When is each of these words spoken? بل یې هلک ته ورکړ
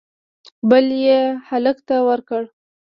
بل 0.69 0.85
یې 1.05 1.19
هلک 1.47 1.77
ته 1.87 1.95
ورکړ 2.09 2.43